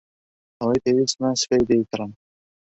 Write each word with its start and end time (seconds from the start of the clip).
ئەوەی 0.59 0.81
پێویستمە 0.83 1.29
سبەی 1.41 1.67
دەیکڕم. 1.69 2.11